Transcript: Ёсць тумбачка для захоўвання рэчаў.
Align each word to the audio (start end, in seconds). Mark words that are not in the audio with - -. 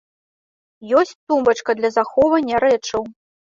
Ёсць 1.03 1.11
тумбачка 1.27 1.77
для 1.83 1.95
захоўвання 2.01 2.67
рэчаў. 2.69 3.01